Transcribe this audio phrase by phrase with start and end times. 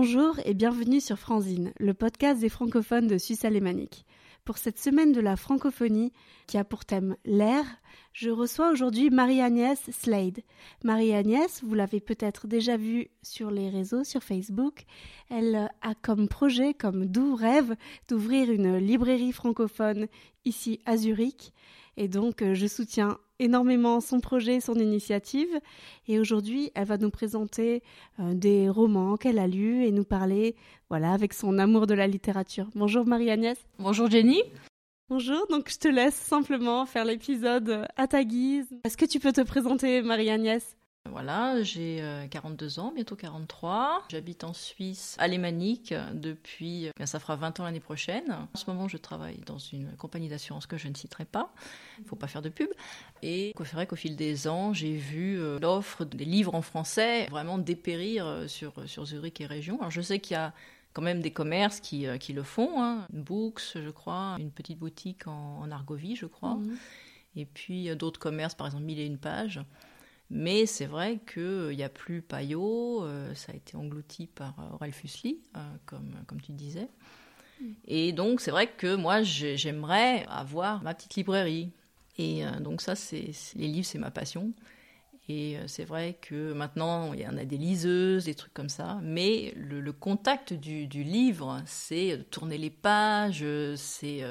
[0.00, 4.06] Bonjour et bienvenue sur Franzine, le podcast des francophones de Suisse alémanique.
[4.44, 6.12] Pour cette semaine de la francophonie,
[6.46, 7.64] qui a pour thème l'air,
[8.18, 10.40] je reçois aujourd'hui Marie-Agnès Slade.
[10.82, 14.86] Marie-Agnès, vous l'avez peut-être déjà vue sur les réseaux, sur Facebook.
[15.30, 17.76] Elle a comme projet, comme doux rêve,
[18.08, 20.08] d'ouvrir une librairie francophone
[20.44, 21.52] ici à Zurich.
[21.96, 25.60] Et donc, je soutiens énormément son projet, son initiative.
[26.08, 27.84] Et aujourd'hui, elle va nous présenter
[28.18, 30.56] euh, des romans qu'elle a lus et nous parler,
[30.88, 32.66] voilà, avec son amour de la littérature.
[32.74, 33.58] Bonjour Marie-Agnès.
[33.78, 34.42] Bonjour Jenny.
[35.10, 38.68] Bonjour, donc je te laisse simplement faire l'épisode à ta guise.
[38.84, 40.76] Est-ce que tu peux te présenter Marie-Agnès?
[41.06, 44.04] Voilà, j'ai 42 euh, ans, bientôt 43.
[44.10, 48.36] J'habite en Suisse alémanique depuis, euh, ça fera 20 ans l'année prochaine.
[48.52, 51.54] En ce moment, je travaille dans une compagnie d'assurance que je ne citerai pas.
[51.96, 52.68] Il ne faut pas faire de pub.
[53.22, 57.28] Et c'est vrai qu'au fil des ans, j'ai vu euh, l'offre des livres en français
[57.30, 59.78] vraiment dépérir sur, sur Zurich et région.
[59.78, 60.52] Alors je sais qu'il y a
[60.98, 62.82] quand même des commerces qui, qui le font.
[62.82, 63.06] Hein.
[63.12, 66.56] Books, je crois, une petite boutique en, Argovie, je crois.
[66.56, 66.76] Mhm.
[67.36, 69.60] Et puis d'autres commerces, par exemple, Mille et une pages.
[70.28, 74.74] Mais c'est vrai qu'il n'y a plus Payot, euh, ça a été englouti par euh,
[74.74, 76.88] Aurel Fusli, euh, comme, comme tu disais.
[77.60, 77.64] Mm.
[77.86, 81.70] Et donc c'est vrai que moi j'aimerais avoir ma petite librairie.
[82.18, 84.52] Et donc ça, c'est les livres, c'est ma passion.
[85.28, 88.98] Et c'est vrai que maintenant, il y en a des liseuses, des trucs comme ça.
[89.02, 93.44] Mais le, contact du, du livre, c'est tourner les pages,
[93.76, 94.24] c'est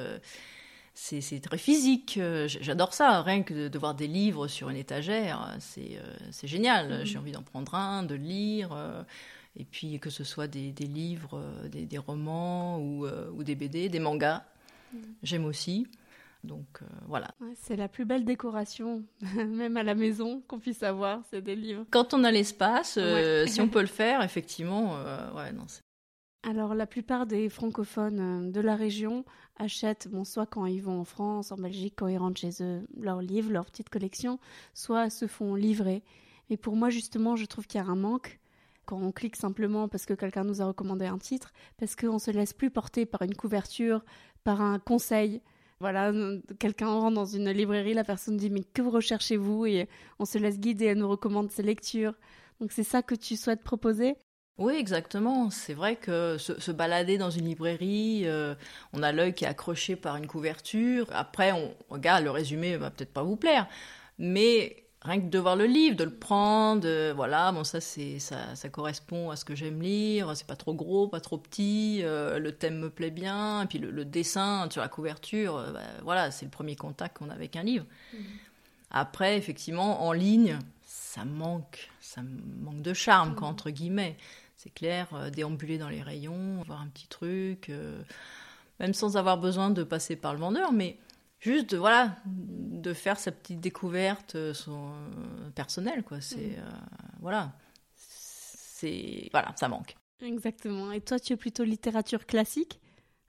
[1.00, 2.18] c'est très physique.
[2.18, 6.92] Euh, j'adore ça, rien que de, voir des livres sur une étagère, c'est euh, génial.
[6.92, 7.06] Mm-hmm.
[7.06, 8.74] J'ai envie d'en prendre un, de lire.
[8.74, 9.04] Euh,
[9.56, 14.44] et puis que ce soit des, livres, des, romans ou, des BD, des mangas,
[14.94, 14.98] mm.
[15.24, 15.88] j'aime aussi.
[16.48, 17.30] Donc voilà.
[17.56, 19.04] c'est la plus belle décoration,
[19.36, 21.86] même à la maison, qu'on puisse avoir, c'est des livres.
[21.92, 22.98] Quand on a l'espace,
[23.46, 24.96] si on peut le faire, effectivement,
[25.36, 25.66] ouais, non,
[26.48, 29.26] alors la plupart des francophones de la région
[29.58, 32.88] achètent, bon, soit quand ils vont en France, en Belgique, quand ils rentrent chez eux,
[32.96, 34.40] leurs livres, leur petite collection,
[34.74, 36.04] soit se font livrer.
[36.50, 38.40] Et pour moi, justement, je trouve qu'il y a un manque
[38.86, 42.32] quand on clique simplement parce que quelqu'un nous a recommandé un titre, parce qu'on se
[42.32, 44.06] laisse plus porter par une couverture,
[44.46, 45.42] par un conseil.
[45.80, 46.12] Voilà,
[46.60, 49.66] quelqu'un rentre dans une librairie, la personne dit mais que recherchez-vous?
[49.68, 49.88] Et
[50.20, 52.14] on se laisse guider, elle nous recommande ses lectures.
[52.60, 54.16] Donc c'est ça que tu souhaites proposer?
[54.58, 55.52] Oui, exactement.
[55.52, 58.56] C'est vrai que se, balader dans une librairie, euh,
[58.92, 61.08] on a l'œil qui est accroché par une couverture.
[61.12, 63.68] Après, on regarde le résumé, va peut-être pas vous plaire,
[64.18, 68.56] mais rien que de voir le livre, de le prendre, voilà, bon ça c'est ça,
[68.56, 70.36] ça, correspond à ce que j'aime lire.
[70.36, 72.02] C'est pas trop gros, pas trop petit.
[72.04, 75.80] Euh, le thème me plaît bien, et puis le, dessin sur la couverture, euh, bah,
[76.04, 77.86] voilà, c'est le premier contact qu'on a avec un livre.
[78.14, 78.18] Mmh.
[78.92, 82.22] Après, effectivement, en ligne, ça manque, ça
[82.64, 83.44] manque de charme, mmh.
[83.44, 84.18] entre guillemets
[84.56, 87.72] c'est clair, euh, déambuler dans les rayons, voir un petit truc,
[88.80, 90.98] même sans avoir besoin de passer par le vendeur, mais
[91.40, 92.16] juste voilà,
[92.82, 94.92] de faire sa petite découverte euh, son,
[95.56, 96.22] personnelle, quoi.
[96.22, 97.20] C'est, mm.
[97.20, 97.54] voilà,
[97.96, 99.96] c'est, voilà, ça manque.
[100.24, 100.92] Exactement.
[100.92, 102.80] Et toi, tu es plutôt littérature classique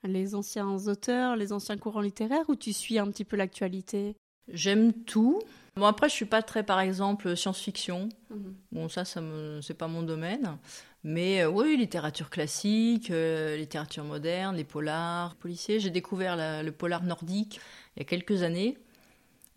[0.04, 4.14] les anciens auteurs, les anciens courants littéraires, ou tu suis un petit peu l'actualité?
[4.52, 5.42] J'aime tout.
[5.76, 8.08] Bon, après, je suis pas très, par exemple, science-fiction.
[8.30, 8.54] Mhm.
[8.72, 9.60] Bon, ça, ça me...
[9.60, 10.56] c'est pas mon domaine.
[11.04, 15.80] Mais euh, oui, littérature classique, euh, littérature moderne, les polars, policiers.
[15.80, 17.60] J'ai découvert le polar nordique
[17.96, 18.78] il y a quelques années.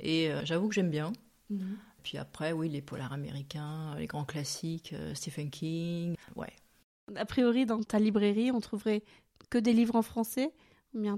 [0.02, 1.14] Et euh, j'avoue que j'aime bien.
[1.50, 1.78] Mhm.
[2.04, 6.16] Puis après, oui, les polars américains, les grands classiques, Stephen King.
[6.36, 6.52] Ouais.
[7.16, 9.04] A priori, dans ta librairie, on trouverait
[9.50, 10.52] que des livres en français
[10.94, 11.18] Bien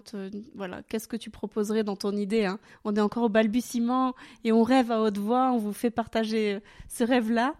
[0.54, 2.60] voilà, qu'est-ce que tu proposerais dans ton idée hein?
[2.84, 4.14] On est encore au balbutiement
[4.44, 7.56] et on rêve à haute voix, on vous fait partager euh, ce rêve-là.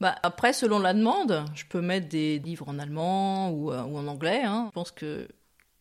[0.00, 4.06] Bah après, selon la demande, je peux mettre des livres en allemand ou, euh, en
[4.06, 4.42] anglais.
[4.44, 4.66] Hein.
[4.68, 5.26] Je pense que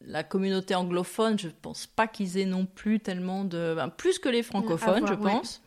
[0.05, 3.73] la communauté anglophone, je pense pas qu'ils aient non plus tellement de...
[3.75, 5.61] Ben, plus que les francophones, je pense.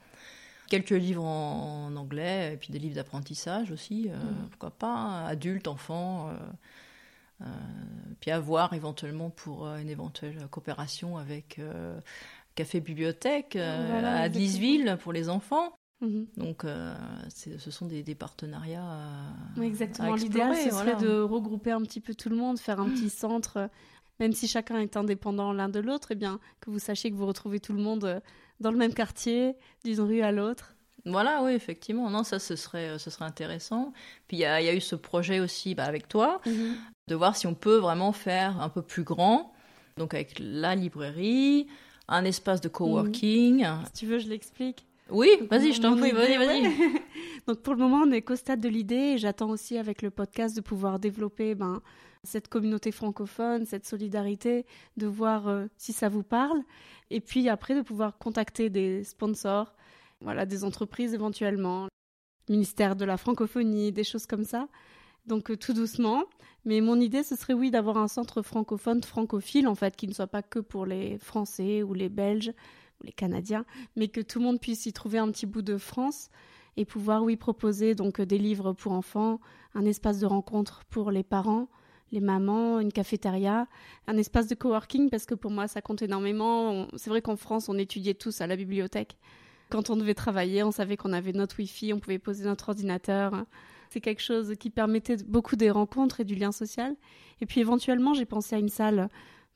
[0.68, 4.48] Quelques livres en, anglais, et puis des livres d'apprentissage aussi, euh, mm.
[4.50, 6.30] pourquoi pas, hein, adultes, enfants.
[7.42, 7.44] Euh,
[8.20, 12.00] puis à voir éventuellement pour euh, une éventuelle coopération avec euh,
[12.54, 15.76] Café Bibliothèque à Adlisville pour les enfants.
[16.02, 16.26] Mhm.
[16.36, 16.66] Donc,
[17.30, 19.32] ce sont des, partenariats.
[19.62, 20.14] exactement.
[20.14, 23.70] L'idéal, ce serait de regrouper un petit peu tout le monde, faire un petit centre,
[24.20, 27.26] même si chacun est indépendant l'un de l'autre, eh bien que vous sachiez que vous
[27.26, 28.20] retrouvez tout le monde
[28.60, 29.54] dans le même quartier,
[29.84, 30.74] d'une rue à l'autre.
[31.04, 32.10] Voilà, oui, effectivement.
[32.10, 33.92] Non, ça, ce serait, ce serait intéressant.
[34.26, 36.74] Puis il y, a eu ce projet aussi bah, avec toi, mhm.
[37.08, 39.52] de voir si on peut vraiment faire un peu plus grand.
[39.96, 41.68] Donc avec la librairie,
[42.08, 43.64] un espace de coworking.
[43.86, 44.86] Si tu veux, je l'explique.
[45.08, 46.64] Oui, vas-y, je t'en prie, vas-y, vas-y.
[47.46, 50.10] Donc pour le moment, on est qu'au stade de l'idée et j'attends aussi avec le
[50.10, 51.80] podcast de pouvoir développer ben,
[52.24, 54.66] cette communauté francophone, cette solidarité,
[54.96, 56.62] de voir euh, si ça vous parle
[57.10, 59.74] et puis après de pouvoir contacter des sponsors,
[60.20, 61.88] voilà, des entreprises éventuellement,
[62.48, 64.68] ministère de la francophonie, des choses comme ça.
[65.26, 66.24] Donc euh, tout doucement.
[66.64, 70.12] Mais mon idée, ce serait oui d'avoir un centre francophone, francophile en fait, qui ne
[70.12, 72.52] soit pas que pour les Français ou les Belges
[73.00, 73.64] ou les Canadiens,
[73.94, 76.28] mais que tout le monde puisse y trouver un petit bout de France
[76.76, 79.40] et pouvoir oui proposer donc des livres pour enfants,
[79.74, 81.68] un espace de rencontre pour les parents,
[82.12, 83.66] les mamans, une cafétéria,
[84.06, 86.86] un espace de coworking parce que pour moi ça compte énormément.
[86.96, 89.16] C'est vrai qu'en France on étudiait tous à la bibliothèque.
[89.70, 93.44] Quand on devait travailler, on savait qu'on avait notre wifi, on pouvait poser notre ordinateur.
[93.90, 96.94] C'est quelque chose qui permettait beaucoup des rencontres et du lien social.
[97.40, 99.08] Et puis éventuellement j'ai pensé à une salle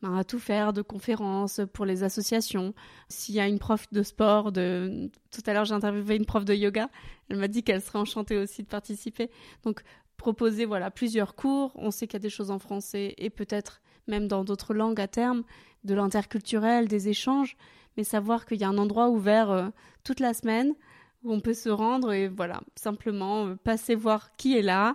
[0.03, 2.75] ben, à tout faire, de conférences pour les associations.
[3.09, 5.11] S'il y a une prof de sport, de...
[5.31, 6.89] tout à l'heure j'ai interviewé une prof de yoga,
[7.29, 9.31] elle m'a dit qu'elle serait enchantée aussi de participer.
[9.63, 9.83] Donc
[10.21, 13.81] proposer voilà plusieurs cours, on sait qu'il y a des choses en français et peut-être
[14.07, 15.45] même dans d'autres langues à terme,
[15.85, 17.57] de l'interculturel, des échanges,
[17.97, 19.69] mais savoir qu'il y a un endroit ouvert euh,
[20.05, 20.75] toute la semaine
[21.23, 24.93] où on peut se rendre et voilà, simplement euh, passer voir qui est là,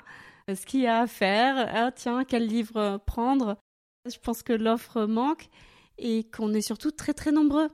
[0.47, 3.57] euh, ce qu'il y a à faire, ah tiens, quel livre prendre,
[4.05, 5.49] je pense que l'offre manque
[5.97, 7.69] et qu'on est surtout très très nombreux.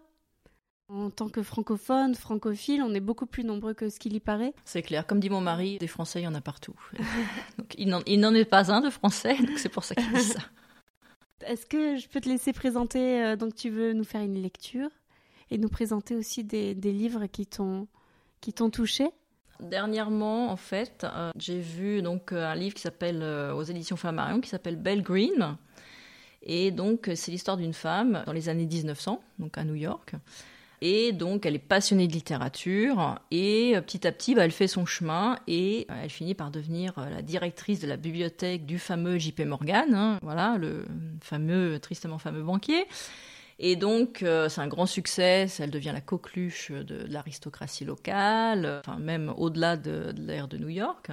[0.94, 4.54] En tant que francophone, francophile, on est beaucoup plus nombreux que ce qu'il y paraît.
[4.66, 5.08] C'est clair.
[5.08, 6.76] Comme dit mon mari, des Français, il y en a partout.
[7.58, 10.40] donc, il n'en est pas un de Français, donc c'est pour ça qu'il dit ça.
[11.46, 14.90] Est-ce que je peux te laisser présenter euh, Donc, tu veux nous faire une lecture
[15.50, 17.88] et nous présenter aussi des, livres qui t'ont
[18.42, 19.08] qui t'ont touché?
[19.62, 24.42] Dernièrement, en fait, euh, j'ai vu donc un livre qui s'appelle euh, aux éditions Flammarion
[24.42, 25.58] qui s'appelle Belle Green
[26.44, 30.16] et donc, c'est l'histoire d'une femme dans les années 1900, donc à New York.
[30.84, 34.68] Et donc, elle est passionnée de littérature et euh, petit à petit, bah, elle fait
[34.68, 38.80] son chemin et euh, elle finit par devenir euh, la directrice de la bibliothèque du
[38.80, 40.86] fameux JP Morgan, hein, voilà, le
[41.22, 42.88] fameux, tristement fameux banquier.
[43.64, 45.46] Et donc, c'est un grand succès.
[45.60, 50.70] Elle devient la coqueluche de, l'aristocratie locale, enfin même au-delà de, de l'ère de New
[50.70, 51.12] York.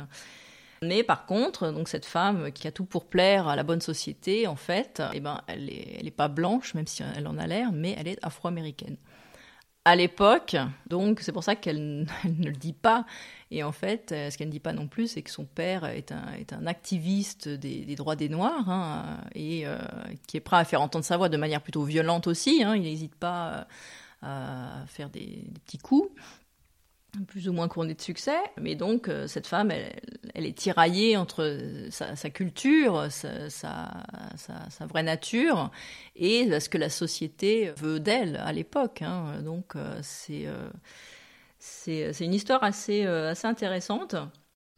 [0.81, 4.47] Mais par contre, donc cette femme qui a tout pour plaire à la bonne société,
[4.47, 7.47] en fait, eh ben, elle n'est elle est pas blanche, même si elle en a
[7.47, 8.97] l'air, mais elle est afro-américaine.
[9.89, 10.55] À l'époque,
[10.91, 13.07] donc c'est pour ça qu'elle ne le dit pas.
[13.51, 16.13] Et en fait, ce qu'elle ne dit pas non plus, c'est que son père est
[16.13, 19.79] un, est un activiste des, droits des Noirs hein, et euh,
[20.27, 22.63] qui est prêt à faire entendre sa voix de manière plutôt violente aussi.
[22.63, 22.77] Hein.
[22.77, 23.67] il n'hésite pas
[24.21, 26.11] à faire des, des petits coups
[27.27, 31.59] plus ou moins couronnée de succès, mais donc euh, cette femme, elle, est tiraillée entre
[31.91, 35.71] sa, culture, sa, sa, vraie nature,
[36.17, 39.03] et ce que la société veut d'elle à l'époque.
[39.03, 39.43] Hein.
[39.43, 40.01] Donc euh,
[40.31, 40.71] euh,
[41.59, 44.15] c'est c'est une histoire assez, assez intéressante.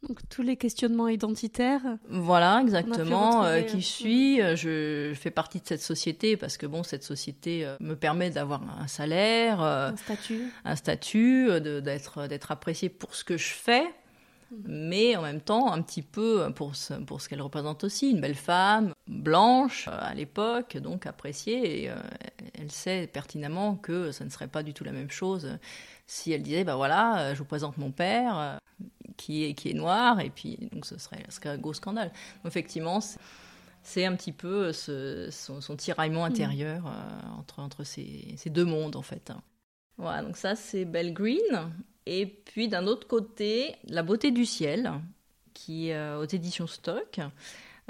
[0.07, 1.81] Donc tous les questionnements identitaires.
[2.09, 3.45] Voilà, exactement.
[3.45, 7.65] Euh, qui suis euh, je, fais partie de cette société parce que bon, cette société
[7.65, 13.23] euh, me permet d'avoir un salaire, un statut, un statut, d'être d'être apprécié pour ce
[13.23, 13.83] que je fais,
[14.49, 14.63] mhm.
[14.65, 18.21] mais en même temps un petit peu pour ce, pour ce qu'elle représente aussi, une
[18.21, 21.83] belle femme blanche à l'époque, donc appréciée.
[21.83, 21.91] Et
[22.59, 25.59] elle sait pertinemment que ça ne serait pas du tout la même chose
[26.07, 28.59] si elle disait, bah voilà, je vous présente mon père
[29.17, 32.11] qui est, qui est noir, et puis donc ce serait, ce serait un gros scandale.
[32.45, 32.99] effectivement,
[33.83, 36.31] c'est un petit peu ce, son, tiraillement mm.
[36.31, 39.31] intérieur euh, entre, entre ces, ces, deux mondes, en fait.
[39.97, 41.71] Voilà, donc ça, c'est Belle Green.
[42.05, 44.91] Et puis, d'un autre côté, La beauté du ciel,
[45.53, 47.19] qui est euh, aux éditions Stock,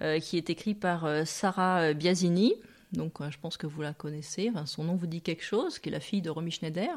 [0.01, 2.55] euh, qui est écrit par Sarah Biasini.
[2.91, 4.49] Donc, je pense que vous la connaissez.
[4.49, 6.93] Enfin, son nom vous dit quelque chose, qui est la fille de Romy Schneider.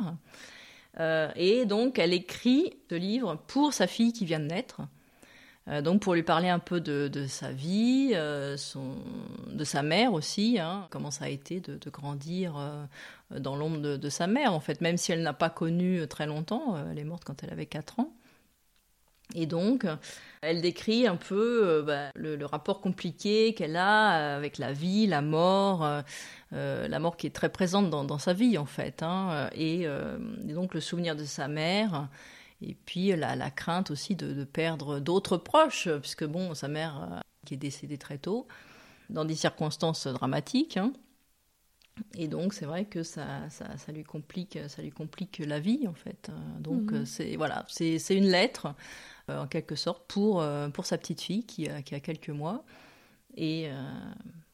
[1.01, 4.83] Euh, et donc, elle écrit ce livre pour sa fille qui vient de naître.
[5.69, 8.57] Euh, donc, pour lui parler un peu de, sa vie, euh,
[9.49, 12.55] de sa mère aussi, hein, comment ça a été de, grandir
[13.31, 16.77] dans l'ombre de, sa mère, en fait, même si elle n'a pas connu très longtemps.
[16.91, 18.14] elle est morte quand elle avait 4 ans.
[19.35, 19.87] Et donc,
[20.43, 25.23] elle décrit un peu euh, bah, le, rapport compliqué qu'elle a avec la vie, la
[25.23, 26.03] mort, euh,
[26.53, 29.87] euh, la mort qui est très présente dans, sa vie en fait, hein, et,
[30.45, 32.09] donc le souvenir de sa mère,
[32.63, 37.59] et puis la, crainte aussi de, perdre d'autres proches, puisque bon, sa mère qui est
[37.59, 38.47] décédée très tôt,
[39.11, 40.77] dans des circonstances dramatiques.
[40.77, 40.93] Hein.
[42.17, 45.95] Et donc c'est vrai que ça, ça, lui complique, ça lui complique la vie en
[45.95, 46.31] fait.
[46.61, 47.07] Donc mhm.
[47.07, 48.75] c'est voilà, c'est une lettre
[49.31, 52.31] euh, en quelque sorte pour, euh, pour sa petite fille qui a, qui a quelques
[52.31, 52.65] mois.
[53.37, 53.73] Et euh,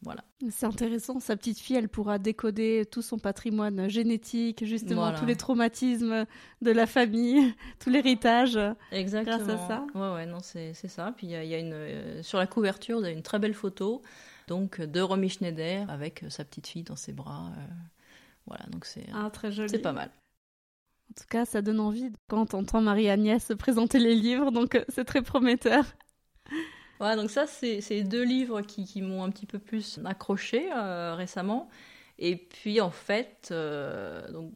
[0.02, 0.24] voilà.
[0.50, 1.20] C'est intéressant.
[1.20, 5.18] Sa petite fille, elle pourra décoder tout son patrimoine génétique, justement Voilà.
[5.18, 6.24] tous les traumatismes
[6.62, 8.58] de la famille, tout l'héritage.
[8.92, 9.36] Exactement.
[9.36, 9.86] Grâce à ça.
[9.94, 11.12] Ouais, ouais, non, c'est ça.
[11.16, 13.10] Puis il y a, il y a une, euh, sur la couverture, il y a
[13.10, 14.00] une très belle photo
[14.50, 17.52] donc, de Romy Schneider avec euh, sa petite fille dans ses bras.
[17.56, 17.66] euh,
[18.46, 19.70] voilà, donc c'est Ah, très joli.
[19.70, 20.10] c'est pas mal.
[21.10, 24.84] En tout cas, ça donne envie quand on entend Marie-Agnès présenter les livres, donc euh,
[24.88, 25.84] c'est très prometteur.
[26.98, 31.14] Voilà, donc ça, c'est deux livres qui, qui m'ont un petit peu plus accroché euh,
[31.14, 31.68] récemment.
[32.18, 34.52] Et puis, en fait, euh, donc,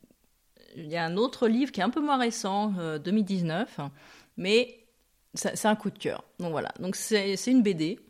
[0.77, 3.81] il y a un autre livre qui est un peu moins récent, euh, 2019,
[4.37, 4.87] mais
[5.35, 6.25] c'est un coup de cœur.
[6.41, 8.01] Donc voilà, donc c'est c'est une BD.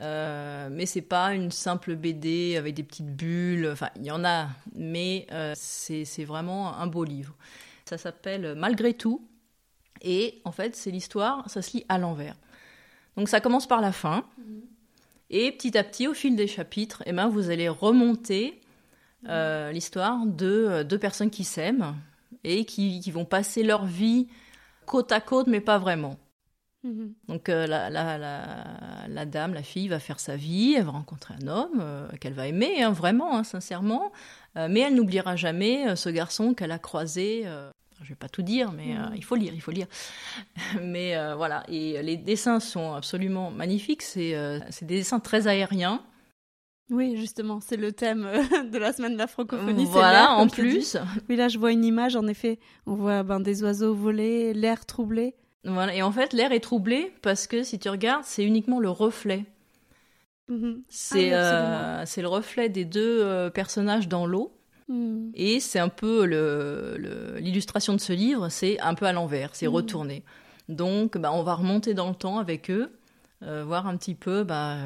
[0.00, 3.68] Euh, mais c'est pas une simple BD avec des petites bulles.
[3.72, 7.34] Enfin, il y en a, mais euh, c'est vraiment un beau livre.
[7.84, 9.26] Ça s'appelle Malgré tout.
[10.02, 12.36] Et en fait, c'est l'histoire, ça se lit à l'envers.
[13.16, 14.24] Donc ça commence par la fin.
[15.30, 18.60] Et petit à petit, au fil des chapitres, eh ben, vous allez remonter
[19.28, 21.94] euh, l'histoire de deux personnes qui s'aiment
[22.42, 24.28] et qui, qui vont passer leur vie
[24.84, 26.18] côte à côte, mais pas vraiment.
[26.84, 27.14] Mhm.
[27.28, 28.44] Donc euh, la, la, la,
[29.08, 32.34] la dame, la fille va faire sa vie, elle va rencontrer un homme euh, qu'elle
[32.34, 34.12] va aimer, hein, vraiment, hein, sincèrement,
[34.56, 37.44] Euh, mais elle n'oubliera jamais ce garçon qu'elle a croisé.
[38.02, 39.12] je vais pas tout dire, mais Mhm.
[39.16, 39.86] il faut lire, il faut lire.
[40.82, 44.02] mais voilà, et les dessins sont absolument magnifiques.
[44.02, 44.34] C'est
[44.82, 46.02] des dessins très aériens.
[46.90, 48.28] Oui, justement, c'est le thème
[48.72, 49.86] de la semaine de la francophonie.
[49.86, 50.98] voilà, en plus.
[51.30, 52.58] Oui, là, je vois une image, en effet.
[52.86, 55.34] On voit ben, des oiseaux voler, l'air troublé.
[55.64, 58.90] Voilà, et en fait, l'air est troublé parce que si tu regardes, c'est uniquement le
[58.90, 59.44] reflet.
[60.48, 60.82] Mhm.
[60.88, 64.52] C'est Ah euh, c'est le reflet des deux euh, personnages dans l'eau.
[64.88, 65.30] Mhm.
[65.34, 69.54] Et c'est un peu le- le- l'illustration de ce livre, c'est un peu à l'envers,
[69.54, 69.72] c'est Mhm.
[69.74, 70.22] retourné.
[70.68, 72.90] Donc, bah, on va remonter dans le temps avec eux,
[73.42, 74.76] euh, voir un petit peu, bah,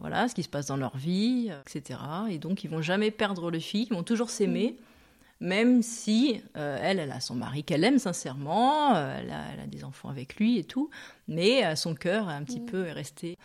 [0.00, 1.98] voilà, ce qui se passe dans leur vie, etc.
[2.30, 4.76] Et donc, ils vont jamais perdre le fil, ils vont toujours s'aimer,
[5.40, 9.60] même si euh, elle, elle a son mari qu'elle aime sincèrement, euh, elle, a, elle
[9.60, 10.90] a des enfants avec lui et tout,
[11.28, 12.66] mais euh, son cœur un petit Mhm.
[12.66, 13.38] peu est resté.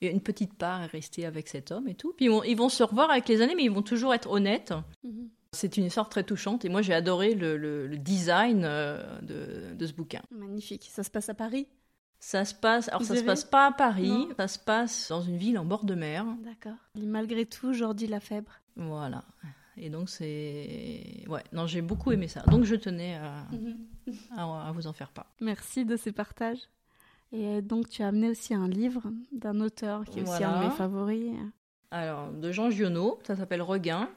[0.00, 2.12] Une petite part est restée avec cet homme et tout.
[2.16, 4.28] Puis ils vont, ils vont se revoir avec les années, mais ils vont toujours être
[4.30, 4.74] honnêtes.
[5.04, 5.28] Mhm.
[5.54, 9.86] C'est une histoire très touchante et moi j'ai adoré le, le- le design de, de
[9.86, 10.22] ce bouquin.
[10.30, 10.88] Magnifique.
[10.92, 11.66] Ça se passe à Paris?
[12.20, 14.28] Ça se passe, alors Vous ça se passe pas à Paris, Non.
[14.36, 16.24] ça se passe dans une ville en bord de mer.
[16.44, 16.78] D'accord.
[16.96, 18.52] Malgré tout, Jordi Lafèbre.
[18.76, 19.24] Voilà.
[19.76, 22.42] Et donc c'est, ouais, non j'ai beaucoup aimé ça.
[22.42, 23.46] Donc je tenais à,
[24.36, 25.26] à- à vous en faire part.
[25.40, 26.58] Merci de ces partages.
[27.34, 30.64] Et donc, tu as amené aussi un livre d'un auteur qui est aussi un de
[30.66, 31.32] mes favoris.
[31.90, 34.10] Alors de Jean Giono, ça s'appelle Regain.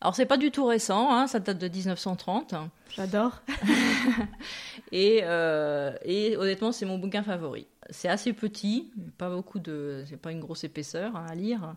[0.00, 2.54] Alors c'est pas du tout récent, hein, ça date de 1930.
[2.94, 3.42] J'adore.
[4.92, 7.66] Et, euh, et honnêtement, c'est mon bouquin favori.
[7.90, 11.74] C'est assez petit, pas beaucoup de, c'est pas une grosse épaisseur hein, à lire.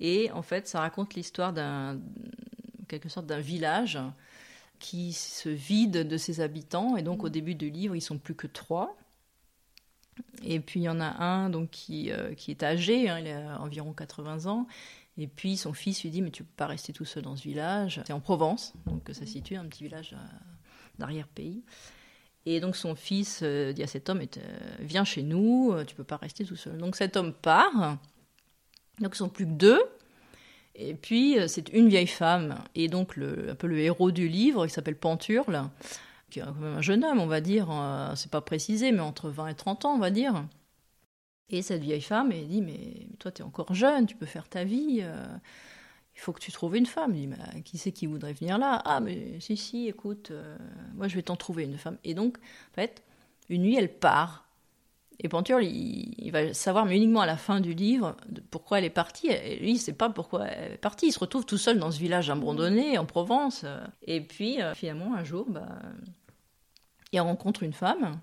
[0.00, 2.00] Et en fait, ça raconte l'histoire d'un,
[2.88, 3.98] quelque sorte, d'un village
[4.78, 6.96] qui se vide de ses habitants.
[6.96, 8.96] Et donc, au début du livre, ils sont plus que trois.
[10.42, 13.28] Et puis, il y en a un donc qui, euh, qui est âgé, hein, il
[13.28, 14.66] a environ 80 ans.
[15.16, 17.42] Et puis, son fils lui dit, mais tu peux pas rester tout seul dans ce
[17.42, 18.02] village.
[18.06, 20.26] C'est en Provence, donc ça se situe, un petit village euh,
[20.98, 21.62] d'arrière-pays.
[22.46, 24.20] Et donc son fils euh, dit à cet homme,
[24.80, 26.76] viens chez nous, tu peux pas rester tout seul.
[26.76, 27.96] Donc cet homme part,
[29.00, 29.80] donc ils sont plus que deux,
[30.74, 34.28] et puis euh, c'est une vieille femme, et donc le, un peu le héros du
[34.28, 35.62] livre, il s'appelle Panturle,
[36.30, 39.00] qui est quand même un jeune homme, on va dire, euh, c'est pas précisé, mais
[39.00, 40.44] entre 20 et 30 ans, on va dire.
[41.50, 44.48] Et cette vieille femme, elle dit, mais toi tu es encore jeune, tu peux faire
[44.48, 45.24] ta vie, euh,
[46.16, 47.14] il faut que tu trouves une femme.
[47.14, 48.80] Il dit, mais qui c'est qui voudrait venir là?
[48.84, 50.32] Ah, mais si, si, écoute,
[50.94, 51.98] moi je vais t'en trouver une femme.
[52.04, 53.02] Et donc, en fait,
[53.48, 54.48] une nuit, elle part.
[55.20, 58.16] Et Panturle, il, va savoir, mais uniquement à la fin du livre,
[58.50, 59.28] pourquoi elle est partie.
[59.28, 61.06] Et lui, il sait pas pourquoi elle est partie.
[61.06, 63.64] Il se retrouve tout seul dans ce village abandonné, en Provence.
[64.02, 65.68] Et puis, euh, finalement, un jour, bah,
[67.12, 68.18] il rencontre une femme.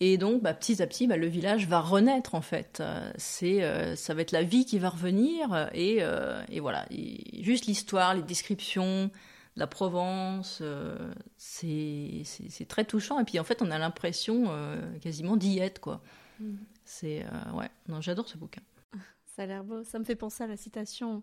[0.00, 2.80] Et donc, bah, petit à petit, bah, le village va renaître, en fait.
[2.80, 5.70] Euh, c'est, euh, ça va être la vie qui va revenir.
[5.72, 6.02] Et,
[6.50, 6.84] et voilà,
[7.40, 9.10] juste l'histoire, les descriptions,
[9.56, 12.24] la Provence, euh, c'est,
[12.68, 13.18] très touchant.
[13.18, 16.02] Et puis, en fait, on a l'impression euh, quasiment d'y être, quoi.
[16.40, 16.56] Mm.
[16.84, 18.62] C'est, euh, ouais, non, j'adore ce bouquin.
[19.24, 19.82] Ça a l'air beau.
[19.82, 21.22] Ça me fait penser à la citation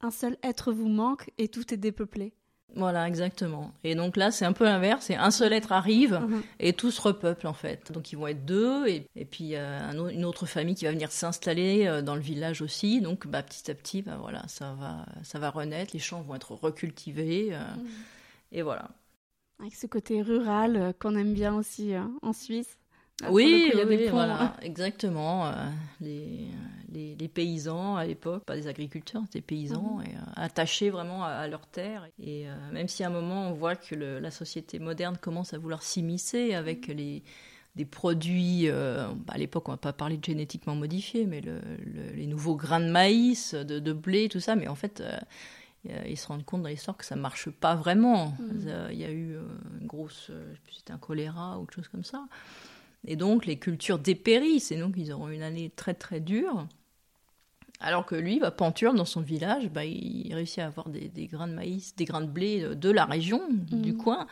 [0.00, 2.32] Un seul être vous manque et tout est dépeuplé.
[2.76, 3.72] Voilà, exactement.
[3.84, 5.04] Et donc là, c'est un peu l'inverse.
[5.06, 6.42] C'est un seul être arrive Mhm.
[6.58, 7.92] et tout se repeuple en fait.
[7.92, 10.90] Donc ils vont être deux et, et puis euh, un une autre famille qui va
[10.90, 13.00] venir s'installer euh, dans le village aussi.
[13.00, 15.92] Donc bah, petit à petit, bah, voilà, ça va, ça va renaître.
[15.94, 17.88] Les champs vont être recultivés euh, Mhm.
[18.52, 18.88] et voilà.
[19.60, 22.76] Avec ce côté rural qu'on aime bien aussi en Suisse.
[23.22, 25.46] Là, oui, coup, il y a oui, des ponts, voilà, exactement.
[25.46, 25.52] euh,
[26.94, 30.04] les, les, paysans à l'époque, pas des agriculteurs, des paysans, mhm.
[30.06, 32.08] et, attachés vraiment à, leur terre.
[32.22, 35.82] Et même si à un moment on voit que la société moderne commence à vouloir
[35.82, 36.96] s'immiscer avec mhm.
[36.96, 37.22] les
[37.76, 41.42] des produits, bah, à l'époque on va pas parler de génétiquement modifiés, mais
[42.14, 45.02] les nouveaux grains de maïs, de, blé, tout ça, mais en fait
[46.06, 48.28] ils se rendent compte dans l'histoire que ça marche pas vraiment.
[48.38, 48.88] Mm.
[48.92, 49.42] Il y a eu euh,
[49.80, 52.26] une grosse, euh, c'était un choléra ou quelque chose comme ça.
[53.06, 56.66] Et donc les cultures dépérissent et donc ils auront une année très très dure.
[57.84, 61.48] Alors que lui, bah, Panturme, dans son village, bah, il réussit à avoir des, grains
[61.48, 63.96] de maïs, des grains de blé de la région, du mm.
[63.96, 64.26] coin.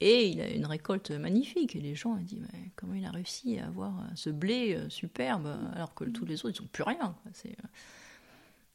[0.00, 1.76] Et il a une récolte magnifique.
[1.76, 4.88] Et les gens ont dit mais comment il a réussi à avoir ce blé euh,
[4.88, 7.14] superbe alors que tous les autres, ils n'ont plus rien.
[7.32, 7.56] C'est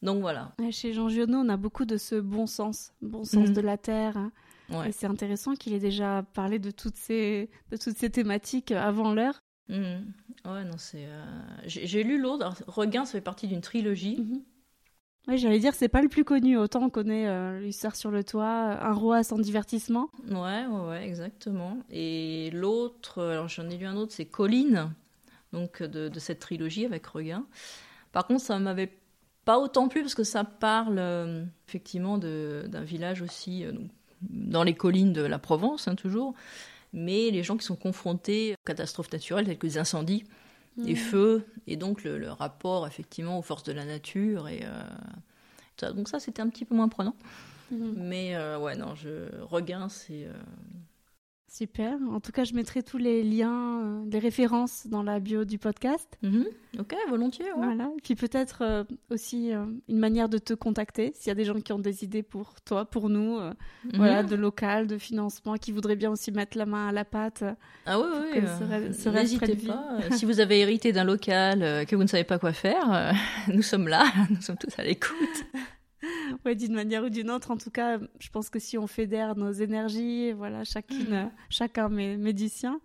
[0.01, 0.53] donc voilà.
[0.71, 3.53] Chez Jean Giono, on a beaucoup de ce bon sens, bon sens mhm.
[3.53, 4.17] de la terre.
[4.85, 9.13] Et c'est intéressant qu'il ait déjà parlé de toutes ces, de toutes ces thématiques avant
[9.13, 9.43] l'heure.
[9.71, 10.13] Mhm.
[10.45, 11.05] Ouais, non, c'est.
[11.05, 11.23] Euh,
[11.65, 12.53] j'ai lu l'autre.
[12.67, 14.17] Regain, ça fait partie d'une trilogie.
[14.19, 14.41] Mhm.
[15.27, 16.57] Oui, j'allais dire, c'est pas le plus connu.
[16.57, 20.09] Autant on connaît euh, L'Hussard sur le toit, Un roi sans divertissement.
[20.27, 21.77] Ouais, ouais, ouais exactement.
[21.91, 24.91] Et l'autre, alors j'en ai lu un autre, c'est Colline,
[25.53, 27.45] donc de, de, cette trilogie avec Regain.
[28.11, 28.91] Par contre, ça m'avait
[29.45, 33.73] pas autant plus parce que ça parle euh, effectivement d'un village aussi euh,
[34.21, 36.33] dans les collines de la Provence, hein, toujours,
[36.93, 40.23] mais les gens qui sont confrontés aux catastrophes naturelles telles que les incendies,
[40.77, 40.97] les mmh.
[40.97, 44.47] feux, et donc le, rapport effectivement aux forces de la nature.
[44.47, 47.15] Et, euh, donc ça, c'était un petit peu moins prenant.
[47.71, 47.93] Mmh.
[47.97, 50.27] Mais ouais, non, je regain, c'est
[51.51, 51.97] Super.
[52.09, 55.57] En tout cas, je mettrai tous les liens, euh, les références dans la bio du
[55.57, 56.07] podcast.
[56.21, 56.45] Mhm.
[56.79, 57.47] Ok, volontiers.
[57.57, 57.91] Voilà.
[57.97, 61.43] Et puis peut-être euh, aussi euh, une manière de te contacter s'il y a des
[61.43, 63.53] gens qui ont des idées pour toi, pour nous, mhm.
[63.95, 67.43] voilà, de local, de financement, qui voudraient bien aussi mettre la main à la pâte.
[67.85, 69.11] Ah oui, oui.
[69.11, 69.99] N'hésitez pas.
[70.11, 73.13] si vous avez hérité d'un local que vous ne savez pas quoi faire,
[73.53, 74.05] nous sommes là.
[74.29, 75.45] Nous sommes tous à l'écoute.
[76.45, 77.51] ouais, d'une manière ou d'une autre.
[77.51, 81.31] En tout cas, je pense que si on fédère nos énergies, voilà, chacune, mm.
[81.49, 82.79] chacun médecin,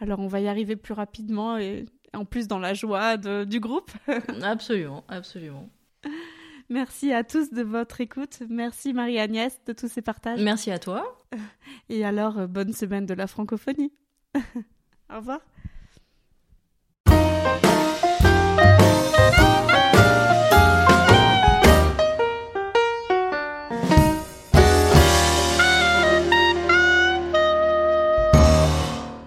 [0.00, 3.90] alors on va y arriver plus rapidement et en plus dans la joie du groupe.
[4.42, 5.68] absolument, absolument.
[6.68, 8.42] Merci à tous de votre écoute.
[8.48, 10.40] Merci Marie-Agnès de tous ces partages.
[10.40, 11.22] Merci à toi.
[11.90, 13.92] Et alors, euh, bonne semaine de la francophonie.
[15.10, 15.40] Au revoir.